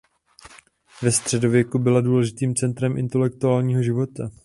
Ve 1.01 1.11
středověku 1.11 1.79
byla 1.79 2.01
důležitým 2.01 2.55
centrem 2.55 2.97
intelektuálního 2.97 3.81
života. 3.83 4.31